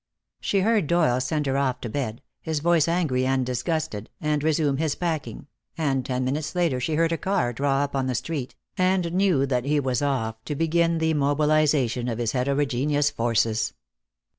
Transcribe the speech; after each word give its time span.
She 0.39 0.61
heard 0.61 0.87
Doyle 0.87 1.21
send 1.21 1.45
her 1.45 1.59
off 1.59 1.79
to 1.81 1.87
bed, 1.89 2.23
his 2.41 2.57
voice 2.59 2.87
angry 2.87 3.23
and 3.27 3.45
disgusted, 3.45 4.09
and 4.19 4.41
resume 4.41 4.77
his 4.77 4.95
packing, 4.95 5.45
and 5.77 6.03
ten 6.03 6.25
minutes 6.25 6.55
later 6.55 6.79
she 6.79 6.95
heard 6.95 7.11
a 7.11 7.19
car 7.19 7.53
draw 7.53 7.83
up 7.83 7.95
on 7.95 8.07
the 8.07 8.15
street, 8.15 8.55
and 8.79 9.13
knew 9.13 9.45
that 9.45 9.65
he 9.65 9.79
was 9.79 10.01
off, 10.01 10.43
to 10.45 10.55
begin 10.55 10.97
the 10.97 11.13
mobilization 11.13 12.07
of 12.07 12.17
his 12.17 12.31
heterogeneous 12.31 13.11
forces. 13.11 13.75